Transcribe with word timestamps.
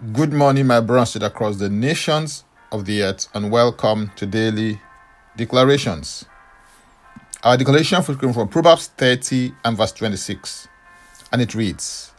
Good 0.00 0.32
morning, 0.32 0.68
my 0.68 0.78
brothers 0.78 1.16
across 1.16 1.56
the 1.56 1.68
nations 1.68 2.44
of 2.70 2.84
the 2.84 3.02
earth, 3.02 3.26
and 3.34 3.50
welcome 3.50 4.12
to 4.14 4.26
daily 4.26 4.80
declarations. 5.36 6.24
Our 7.42 7.56
declaration 7.56 7.98
is 7.98 8.06
from 8.06 8.46
Proverbs 8.46 8.92
30 8.96 9.54
and 9.64 9.76
verse 9.76 9.90
26, 9.90 10.68
and 11.32 11.42
it 11.42 11.52
reads 11.52 12.12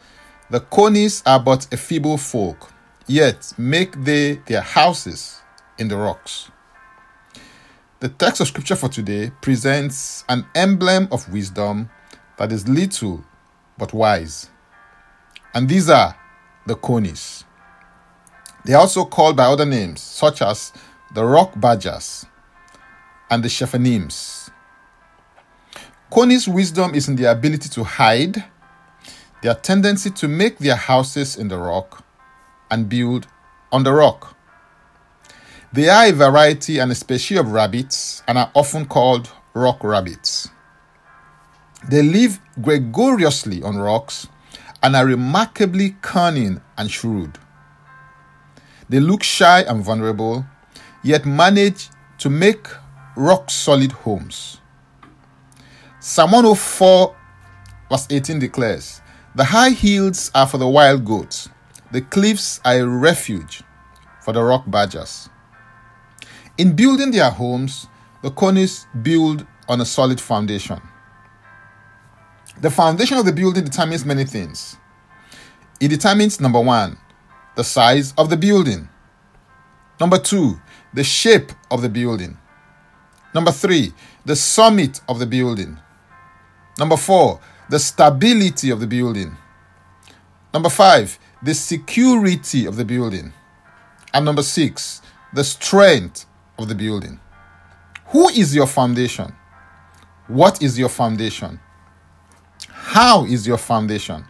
The 0.49 0.59
conies 0.59 1.23
are 1.25 1.39
but 1.39 1.73
a 1.73 1.77
feeble 1.77 2.17
folk, 2.17 2.69
yet 3.07 3.53
make 3.57 3.93
they 4.03 4.41
their 4.45 4.59
houses 4.59 5.39
in 5.77 5.87
the 5.87 5.95
rocks. 5.95 6.51
The 8.01 8.09
text 8.09 8.41
of 8.41 8.47
scripture 8.49 8.75
for 8.75 8.89
today 8.89 9.31
presents 9.39 10.25
an 10.27 10.45
emblem 10.53 11.07
of 11.13 11.31
wisdom 11.31 11.89
that 12.35 12.51
is 12.51 12.67
little 12.67 13.23
but 13.77 13.93
wise. 13.93 14.49
And 15.53 15.69
these 15.69 15.89
are 15.89 16.17
the 16.67 16.75
conies. 16.75 17.45
They 18.69 18.75
are 18.75 18.81
also 18.81 19.03
called 19.03 19.35
by 19.35 19.45
other 19.45 19.65
names, 19.65 19.99
such 19.99 20.43
as 20.43 20.71
the 21.15 21.25
rock 21.25 21.59
badgers 21.59 22.27
and 23.31 23.43
the 23.43 23.47
shephanims. 23.47 24.51
Conies' 26.11 26.47
wisdom 26.47 26.93
is 26.93 27.07
in 27.07 27.15
their 27.15 27.31
ability 27.31 27.67
to 27.69 27.83
hide, 27.83 28.43
their 29.41 29.55
tendency 29.55 30.11
to 30.11 30.27
make 30.27 30.59
their 30.59 30.75
houses 30.75 31.35
in 31.35 31.47
the 31.47 31.57
rock, 31.57 32.05
and 32.69 32.87
build 32.87 33.25
on 33.71 33.85
the 33.85 33.91
rock. 33.91 34.37
They 35.73 35.89
are 35.89 36.05
a 36.05 36.11
variety 36.11 36.77
and 36.77 36.91
a 36.91 36.95
species 36.95 37.39
of 37.39 37.51
rabbits 37.51 38.21
and 38.27 38.37
are 38.37 38.51
often 38.53 38.85
called 38.85 39.31
rock 39.55 39.83
rabbits. 39.83 40.47
They 41.89 42.03
live 42.03 42.39
gregariously 42.61 43.63
on 43.63 43.77
rocks 43.77 44.27
and 44.83 44.95
are 44.95 45.07
remarkably 45.07 45.95
cunning 46.03 46.61
and 46.77 46.91
shrewd. 46.91 47.39
They 48.89 48.99
look 48.99 49.23
shy 49.23 49.61
and 49.61 49.83
vulnerable, 49.83 50.45
yet 51.03 51.25
manage 51.25 51.89
to 52.17 52.29
make 52.29 52.67
rock 53.15 53.49
solid 53.49 53.91
homes. 53.91 54.59
Psalm 55.99 56.31
104, 56.31 57.15
verse 57.89 58.07
18 58.09 58.39
declares 58.39 59.01
The 59.35 59.43
high 59.43 59.71
hills 59.71 60.31
are 60.33 60.47
for 60.47 60.57
the 60.57 60.67
wild 60.67 61.05
goats, 61.05 61.49
the 61.91 62.01
cliffs 62.01 62.59
are 62.65 62.79
a 62.79 62.87
refuge 62.87 63.63
for 64.21 64.33
the 64.33 64.43
rock 64.43 64.63
badgers. 64.67 65.29
In 66.57 66.75
building 66.75 67.11
their 67.11 67.29
homes, 67.29 67.87
the 68.21 68.31
conies 68.31 68.85
build 69.01 69.45
on 69.67 69.81
a 69.81 69.85
solid 69.85 70.19
foundation. 70.19 70.81
The 72.61 72.69
foundation 72.69 73.17
of 73.17 73.25
the 73.25 73.31
building 73.31 73.63
determines 73.63 74.03
many 74.03 74.25
things. 74.25 74.75
It 75.79 75.87
determines 75.87 76.41
number 76.41 76.59
one, 76.59 76.97
the 77.59 77.63
size 77.65 78.13
of 78.17 78.29
the 78.29 78.37
building. 78.37 78.87
Number 79.99 80.17
two, 80.17 80.61
the 80.93 81.03
shape 81.03 81.51
of 81.69 81.81
the 81.81 81.89
building. 81.89 82.37
Number 83.35 83.51
three, 83.51 83.91
the 84.23 84.37
summit 84.37 85.01
of 85.09 85.19
the 85.19 85.25
building. 85.25 85.77
Number 86.77 86.95
four, 86.95 87.41
the 87.69 87.77
stability 87.77 88.69
of 88.69 88.79
the 88.79 88.87
building. 88.87 89.35
Number 90.53 90.69
five, 90.69 91.19
the 91.43 91.53
security 91.53 92.65
of 92.65 92.77
the 92.77 92.85
building. 92.85 93.33
And 94.13 94.23
number 94.23 94.43
six, 94.43 95.01
the 95.33 95.43
strength 95.43 96.27
of 96.57 96.69
the 96.69 96.75
building. 96.75 97.19
Who 98.13 98.29
is 98.29 98.55
your 98.55 98.67
foundation? 98.67 99.35
What 100.29 100.63
is 100.63 100.79
your 100.79 100.87
foundation? 100.87 101.59
How 102.69 103.25
is 103.25 103.45
your 103.45 103.57
foundation? 103.57 104.23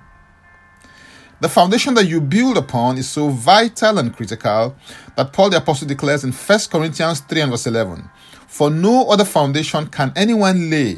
The 1.41 1.47
foundation 1.47 1.93
that 1.93 2.07
you 2.07 2.19
build 2.19 2.57
upon 2.57 2.97
is 2.97 3.07
so 3.07 3.29
vital 3.29 3.97
and 3.97 4.13
critical 4.13 4.75
that 5.15 5.31
Paul 5.31 5.49
the 5.49 5.57
Apostle 5.57 5.87
declares 5.87 6.25
in 6.25 6.33
1 6.33 6.59
Corinthians 6.69 7.21
3 7.21 7.41
and 7.41 7.51
verse 7.51 7.65
11 7.65 8.09
For 8.47 8.69
no 8.69 9.09
other 9.09 9.23
foundation 9.23 9.87
can 9.87 10.11
anyone 10.17 10.69
lay 10.69 10.97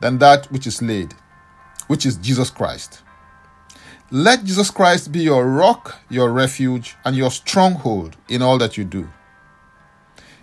than 0.00 0.18
that 0.18 0.46
which 0.52 0.68
is 0.68 0.80
laid, 0.80 1.14
which 1.88 2.06
is 2.06 2.16
Jesus 2.16 2.50
Christ. 2.50 3.02
Let 4.12 4.44
Jesus 4.44 4.70
Christ 4.70 5.10
be 5.10 5.20
your 5.20 5.46
rock, 5.46 5.98
your 6.08 6.30
refuge, 6.32 6.96
and 7.04 7.16
your 7.16 7.30
stronghold 7.30 8.16
in 8.28 8.42
all 8.42 8.58
that 8.58 8.76
you 8.76 8.84
do. 8.84 9.08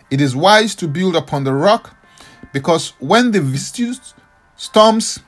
It 0.09 0.19
is 0.19 0.35
wise 0.35 0.75
to 0.75 0.87
build 0.87 1.15
upon 1.15 1.45
the 1.45 1.53
rock 1.53 1.95
because 2.51 2.93
when 2.99 3.31
the 3.31 3.41
vicissitudes, 3.41 4.13
storms, 4.57 5.19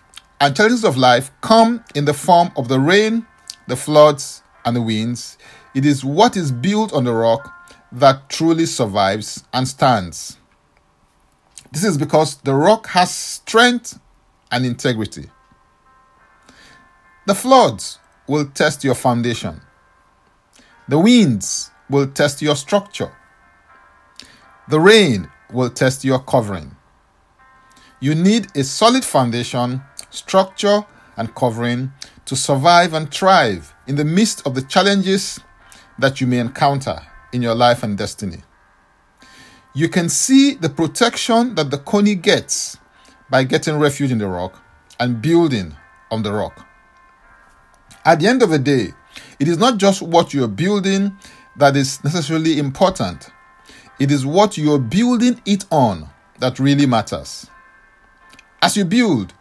and 0.41 0.56
challenges 0.56 0.86
of 0.86 0.97
life 0.97 1.31
come 1.41 1.84
in 1.96 2.06
the 2.06 2.13
form 2.13 2.51
of 2.56 2.68
the 2.69 2.80
rain, 2.80 3.25
the 3.69 3.78
floods, 3.78 4.44
and 4.66 4.75
the 4.75 4.81
winds, 4.81 5.38
it 5.74 5.85
is 5.85 6.03
what 6.03 6.35
is 6.35 6.52
built 6.52 6.91
on 6.94 7.06
the 7.06 7.13
rock 7.13 7.53
that 7.91 8.30
truly 8.30 8.66
survives 8.66 9.44
and 9.53 9.68
stands. 9.68 10.38
This 11.72 11.84
is 11.84 11.97
because 11.97 12.38
the 12.38 12.53
rock 12.53 12.88
has 12.88 13.13
strength 13.13 14.00
and 14.52 14.66
integrity. 14.66 15.30
The 17.25 17.35
floods 17.35 18.00
will 18.28 18.46
test 18.46 18.84
your 18.84 18.96
foundation. 18.96 19.62
The 20.88 21.00
winds 21.00 21.72
will 21.90 22.07
test 22.07 22.41
your 22.41 22.56
structure. 22.56 23.12
The 24.68 24.80
rain 24.80 25.30
will 25.51 25.69
test 25.69 26.03
your 26.03 26.19
covering. 26.19 26.75
You 28.00 28.16
need 28.16 28.47
a 28.56 28.63
solid 28.63 29.06
foundation, 29.06 29.81
structure, 30.09 30.86
and 31.18 31.34
covering 31.36 31.91
to 32.29 32.35
survive 32.35 32.94
and 32.94 33.12
thrive 33.12 33.73
in 33.88 33.95
the 33.95 34.06
midst 34.06 34.45
of 34.45 34.53
the 34.53 34.62
challenges 34.62 35.40
that 35.97 36.22
you 36.22 36.28
may 36.28 36.38
encounter 36.38 37.01
in 37.34 37.41
your 37.41 37.56
life 37.56 37.81
and 37.81 37.97
destiny. 37.97 38.38
You 39.73 39.90
can 39.90 40.09
see 40.09 40.53
the 40.53 40.69
protection 40.69 41.56
that 41.56 41.72
the 41.72 41.79
coney 41.79 42.13
gets 42.13 42.78
by 43.31 43.45
getting 43.45 43.79
refuge 43.79 44.12
in 44.12 44.19
the 44.19 44.28
rock 44.28 44.62
and 45.00 45.19
building 45.19 45.75
on 46.12 46.22
the 46.22 46.31
rock. 46.31 46.68
At 48.06 48.19
the 48.19 48.28
end 48.28 48.44
of 48.44 48.51
the 48.51 48.59
day, 48.59 48.94
it 49.39 49.47
is 49.47 49.57
not 49.57 49.78
just 49.78 50.03
what 50.03 50.31
you're 50.31 50.47
building 50.47 51.18
that 51.56 51.75
is 51.75 52.03
necessarily 52.03 52.59
important, 52.59 53.31
it 54.00 54.12
is 54.12 54.23
what 54.23 54.56
you're 54.56 54.78
building 54.78 55.41
it 55.47 55.66
on 55.72 56.07
that 56.38 56.59
really 56.59 56.85
matters. 56.85 57.47
As 58.62 58.78
you 58.78 58.85
build, 58.85 59.34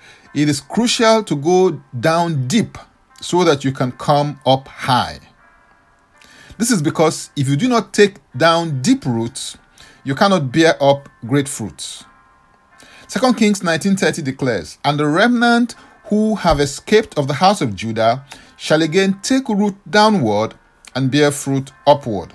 it 0.42 0.48
is 0.48 0.60
crucial 0.60 1.24
to 1.24 1.34
go 1.34 1.80
down 1.98 2.46
deep 2.46 2.78
so 3.20 3.42
that 3.42 3.64
you 3.64 3.72
can 3.72 3.90
come 3.92 4.38
up 4.46 4.68
high. 4.68 5.18
This 6.58 6.70
is 6.70 6.80
because 6.80 7.30
if 7.34 7.48
you 7.48 7.56
do 7.56 7.68
not 7.68 7.92
take 7.92 8.18
down 8.36 8.80
deep 8.80 9.04
roots, 9.04 9.58
you 10.04 10.14
cannot 10.14 10.52
bear 10.52 10.80
up 10.80 11.08
great 11.26 11.48
fruits. 11.48 12.04
2 13.08 13.34
Kings 13.34 13.62
19:30 13.62 14.22
declares, 14.22 14.78
"And 14.84 14.98
the 14.98 15.08
remnant 15.08 15.74
who 16.04 16.36
have 16.36 16.60
escaped 16.60 17.18
of 17.18 17.26
the 17.26 17.34
house 17.34 17.60
of 17.60 17.74
Judah 17.74 18.24
shall 18.56 18.82
again 18.82 19.18
take 19.22 19.48
root 19.48 19.76
downward 19.90 20.54
and 20.94 21.10
bear 21.10 21.32
fruit 21.32 21.72
upward." 21.84 22.32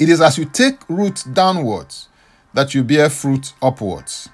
It 0.00 0.08
is 0.08 0.20
as 0.20 0.38
you 0.38 0.44
take 0.44 0.80
root 0.88 1.22
downwards 1.32 2.08
that 2.52 2.74
you 2.74 2.82
bear 2.82 3.10
fruit 3.10 3.52
upwards. 3.62 4.28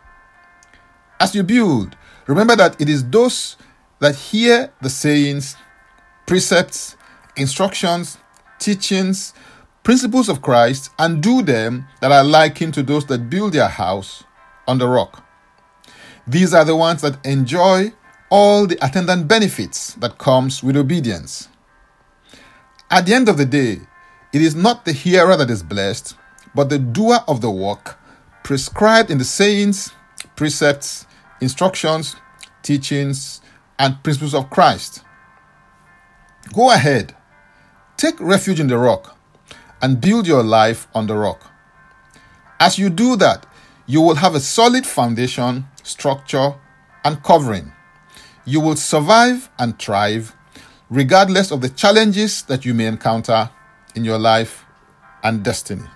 As 1.19 1.35
you 1.35 1.43
build, 1.43 1.97
remember 2.27 2.57
that 2.57 2.81
it 2.81 2.89
is 2.89 3.09
those 3.09 3.57
that 3.99 4.15
hear 4.15 4.73
the 4.81 4.91
sayings, 4.91 5.57
precepts, 6.27 6.97
instructions, 7.37 8.19
teachings, 8.59 9.35
principles 9.83 10.29
of 10.29 10.43
Christ, 10.43 10.91
and 10.99 11.23
do 11.23 11.43
them 11.43 11.87
that 12.01 12.13
are 12.13 12.25
likened 12.25 12.75
to 12.75 12.83
those 12.83 13.07
that 13.07 13.31
build 13.31 13.53
their 13.53 13.69
house 13.69 14.25
on 14.67 14.79
the 14.79 14.89
rock. 14.89 15.27
These 16.27 16.55
are 16.55 16.65
the 16.65 16.77
ones 16.77 17.03
that 17.03 17.25
enjoy 17.27 17.93
all 18.31 18.67
the 18.67 18.79
attendant 18.85 19.27
benefits 19.27 19.95
that 19.95 20.19
comes 20.19 20.63
with 20.63 20.77
obedience. 20.77 21.49
At 22.91 23.07
the 23.07 23.15
end 23.15 23.29
of 23.29 23.37
the 23.37 23.47
day, 23.47 23.81
it 24.33 24.43
is 24.43 24.55
not 24.55 24.85
the 24.85 24.93
hearer 24.93 25.37
that 25.37 25.51
is 25.51 25.63
blessed, 25.63 26.15
but 26.55 26.69
the 26.69 26.79
doer 26.79 27.19
of 27.27 27.41
the 27.41 27.51
work 27.51 27.99
prescribed 28.45 29.11
in 29.11 29.19
the 29.19 29.25
sayings, 29.25 29.93
precepts, 30.37 31.07
instructions, 31.41 32.17
teachings, 32.63 33.41
and 33.79 34.03
principles 34.03 34.35
of 34.35 34.51
Christ. 34.51 35.03
Go 36.53 36.71
ahead, 36.71 37.15
take 37.97 38.19
refuge 38.21 38.61
in 38.61 38.67
the 38.67 38.79
rock, 38.79 39.17
and 39.83 40.01
build 40.01 40.27
your 40.27 40.43
life 40.43 40.87
on 40.95 41.07
the 41.07 41.17
rock. 41.17 41.51
As 42.59 42.79
you 42.79 42.91
do 42.91 43.17
that, 43.17 43.47
you 43.87 44.01
will 44.01 44.17
have 44.17 44.35
a 44.35 44.41
solid 44.41 44.87
foundation, 44.87 45.67
structure, 45.83 46.55
and 47.05 47.23
covering. 47.23 47.73
You 48.45 48.61
will 48.61 48.77
survive 48.77 49.49
and 49.59 49.79
thrive 49.79 50.35
regardless 50.91 51.51
of 51.53 51.61
the 51.61 51.69
challenges 51.69 52.43
that 52.43 52.65
you 52.65 52.75
may 52.75 52.87
encounter 52.87 53.51
in 53.95 54.05
your 54.05 54.19
life 54.19 54.65
and 55.23 55.43
destiny. 55.43 55.87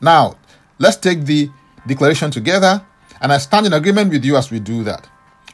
Now, 0.00 0.36
let's 0.78 0.96
take 0.96 1.24
the 1.24 1.50
declaration 1.86 2.30
together, 2.30 2.84
and 3.20 3.32
I 3.32 3.38
stand 3.38 3.66
in 3.66 3.72
agreement 3.72 4.10
with 4.10 4.24
you 4.24 4.36
as 4.36 4.50
we 4.50 4.60
do 4.60 4.84
that. 4.84 5.08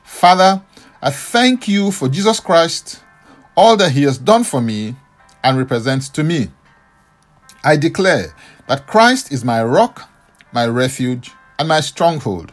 Father, 0.04 0.62
I 1.02 1.10
thank 1.10 1.68
you 1.68 1.90
for 1.90 2.08
Jesus 2.08 2.40
Christ, 2.40 3.02
all 3.56 3.76
that 3.76 3.92
he 3.92 4.02
has 4.04 4.18
done 4.18 4.44
for 4.44 4.60
me, 4.60 4.96
and 5.42 5.58
represents 5.58 6.08
to 6.10 6.24
me. 6.24 6.48
I 7.64 7.76
declare 7.76 8.34
that 8.68 8.86
Christ 8.86 9.32
is 9.32 9.44
my 9.44 9.62
rock, 9.62 10.08
my 10.52 10.66
refuge, 10.66 11.32
and 11.58 11.68
my 11.68 11.80
stronghold. 11.80 12.52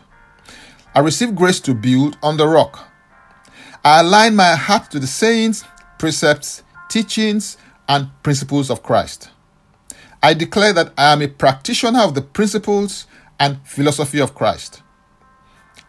I 0.95 1.00
receive 1.00 1.36
grace 1.36 1.60
to 1.62 1.74
build 1.74 2.18
on 2.21 2.38
the 2.38 2.48
rock. 2.48 2.88
I 3.83 4.00
align 4.01 4.36
my 4.36 4.56
heart 4.56 4.92
to 4.92 5.00
the 5.00 5.07
sayings, 5.07 5.63
precepts, 5.98 6.63
teachings, 6.89 7.57
and 7.88 8.10
principles 8.24 8.69
of 8.69 8.83
Christ. 8.83 9.30
I 10.21 10.33
declare 10.33 10.74
that 10.74 10.94
I 10.98 11.12
am 11.13 11.21
a 11.21 11.27
practitioner 11.27 12.01
of 12.01 12.15
the 12.15 12.21
principles 12.21 13.07
and 13.39 13.60
philosophy 13.65 14.21
of 14.21 14.36
Christ. 14.36 14.81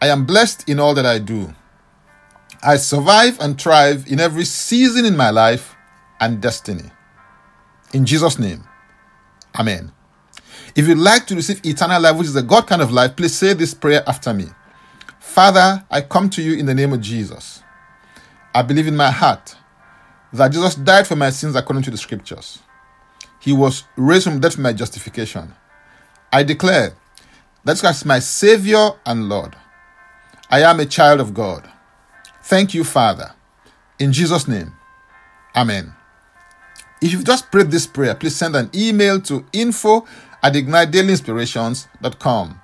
I 0.01 0.07
am 0.07 0.25
blessed 0.25 0.69
in 0.69 0.79
all 0.79 0.93
that 0.93 1.05
I 1.05 1.19
do. 1.19 1.53
I 2.61 2.77
survive 2.77 3.39
and 3.39 3.59
thrive 3.59 4.07
in 4.07 4.19
every 4.19 4.45
season 4.45 5.05
in 5.05 5.15
my 5.15 5.29
life 5.29 5.75
and 6.19 6.41
destiny. 6.41 6.89
In 7.93 8.05
Jesus' 8.05 8.39
name, 8.39 8.63
Amen. 9.57 9.91
If 10.75 10.87
you'd 10.87 10.97
like 10.97 11.27
to 11.27 11.35
receive 11.35 11.65
eternal 11.65 12.01
life, 12.01 12.17
which 12.17 12.27
is 12.27 12.35
a 12.35 12.43
God 12.43 12.67
kind 12.67 12.81
of 12.81 12.91
life, 12.91 13.15
please 13.15 13.33
say 13.33 13.53
this 13.53 13.73
prayer 13.73 14.03
after 14.07 14.33
me. 14.33 14.47
Father, 15.19 15.85
I 15.89 16.01
come 16.01 16.29
to 16.31 16.41
you 16.41 16.57
in 16.57 16.65
the 16.65 16.73
name 16.73 16.91
of 16.91 17.01
Jesus. 17.01 17.63
I 18.53 18.61
believe 18.61 18.87
in 18.87 18.95
my 18.95 19.11
heart 19.11 19.55
that 20.33 20.51
Jesus 20.51 20.75
died 20.75 21.07
for 21.07 21.15
my 21.15 21.29
sins 21.29 21.55
according 21.55 21.83
to 21.83 21.91
the 21.91 21.97
scriptures. 21.97 22.59
He 23.39 23.53
was 23.53 23.83
raised 23.95 24.25
from 24.25 24.39
death 24.39 24.55
for 24.55 24.61
my 24.61 24.73
justification. 24.73 25.53
I 26.33 26.43
declare 26.43 26.95
that 27.63 27.81
God 27.81 27.95
is 27.95 28.05
my 28.05 28.19
Savior 28.19 28.89
and 29.05 29.29
Lord. 29.29 29.55
I 30.49 30.61
am 30.61 30.79
a 30.79 30.85
child 30.85 31.19
of 31.19 31.33
God. 31.33 31.69
Thank 32.43 32.73
you, 32.73 32.83
Father. 32.83 33.33
In 33.97 34.11
Jesus' 34.11 34.47
name, 34.47 34.73
Amen. 35.55 35.93
If 37.01 37.13
you've 37.13 37.23
just 37.23 37.51
prayed 37.51 37.71
this 37.71 37.87
prayer, 37.87 38.13
please 38.13 38.35
send 38.35 38.55
an 38.55 38.69
email 38.75 39.19
to 39.21 39.43
info 39.53 40.05
at 40.43 40.53
ignitedailyinspirations.com. 40.53 42.61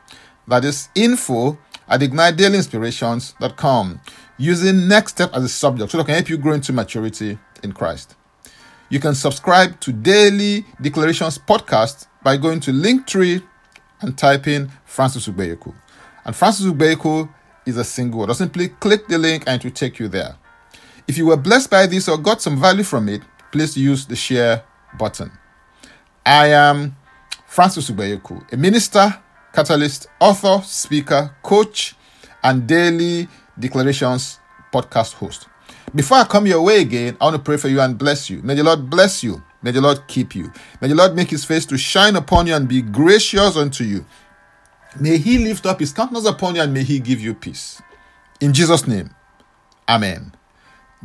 That 0.47 0.65
is 0.65 0.89
info 0.95 1.57
at 1.87 2.01
ignitedailyinspirations.com 2.01 4.01
using 4.37 4.87
next 4.87 5.13
step 5.13 5.33
as 5.33 5.43
a 5.43 5.49
subject 5.49 5.91
so 5.91 5.97
that 5.97 6.03
I 6.03 6.07
can 6.07 6.15
help 6.15 6.29
you 6.29 6.37
grow 6.37 6.53
into 6.53 6.73
maturity 6.73 7.37
in 7.63 7.71
Christ. 7.71 8.15
You 8.89 8.99
can 8.99 9.15
subscribe 9.15 9.79
to 9.81 9.91
Daily 9.93 10.65
Declarations 10.81 11.37
podcast 11.37 12.07
by 12.23 12.35
going 12.35 12.59
to 12.61 12.71
Linktree 12.71 13.43
and 14.01 14.17
typing 14.17 14.53
in 14.53 14.71
Francis 14.83 15.29
Ubeyeku. 15.29 15.73
And 16.25 16.35
Francis 16.35 16.65
Ubeyeku 16.65 17.29
is 17.65 17.77
a 17.77 17.83
single 17.83 18.19
word. 18.19 18.29
Or 18.29 18.33
simply 18.33 18.69
click 18.69 19.07
the 19.07 19.17
link 19.17 19.43
and 19.47 19.59
it 19.59 19.63
will 19.63 19.71
take 19.71 19.99
you 19.99 20.07
there. 20.07 20.35
If 21.07 21.17
you 21.17 21.25
were 21.25 21.37
blessed 21.37 21.69
by 21.69 21.87
this 21.87 22.07
or 22.07 22.17
got 22.17 22.41
some 22.41 22.59
value 22.59 22.83
from 22.83 23.09
it, 23.09 23.21
please 23.51 23.75
use 23.75 24.05
the 24.05 24.15
share 24.15 24.63
button. 24.97 25.31
I 26.25 26.47
am 26.47 26.95
Francis 27.47 27.89
Ubeyeku, 27.89 28.53
a 28.53 28.57
minister, 28.57 29.19
catalyst, 29.53 30.07
author, 30.19 30.61
speaker, 30.63 31.35
coach, 31.43 31.95
and 32.43 32.67
daily 32.67 33.27
declarations 33.59 34.39
podcast 34.71 35.13
host. 35.13 35.47
Before 35.93 36.17
I 36.17 36.23
come 36.23 36.47
your 36.47 36.61
way 36.61 36.81
again, 36.81 37.17
I 37.19 37.25
want 37.25 37.35
to 37.35 37.41
pray 37.41 37.57
for 37.57 37.67
you 37.67 37.81
and 37.81 37.97
bless 37.97 38.29
you. 38.29 38.41
May 38.43 38.55
the 38.55 38.63
Lord 38.63 38.89
bless 38.89 39.23
you. 39.23 39.43
May 39.61 39.71
the 39.71 39.81
Lord 39.81 40.07
keep 40.07 40.33
you. 40.33 40.51
May 40.81 40.87
the 40.87 40.95
Lord 40.95 41.15
make 41.15 41.29
his 41.29 41.43
face 41.43 41.65
to 41.67 41.77
shine 41.77 42.15
upon 42.15 42.47
you 42.47 42.55
and 42.55 42.67
be 42.67 42.81
gracious 42.81 43.57
unto 43.57 43.83
you. 43.83 44.05
May 44.99 45.17
he 45.17 45.37
lift 45.37 45.65
up 45.65 45.79
his 45.79 45.93
countenance 45.93 46.25
upon 46.27 46.55
you 46.55 46.61
and 46.61 46.73
may 46.73 46.83
he 46.83 46.99
give 46.99 47.21
you 47.21 47.33
peace. 47.33 47.81
In 48.41 48.53
Jesus' 48.53 48.87
name, 48.87 49.11
Amen. 49.87 50.33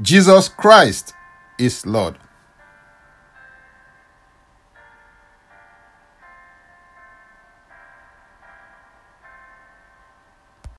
Jesus 0.02 0.48
Christ 0.48 1.14
is 1.58 1.86
Lord. 1.86 2.18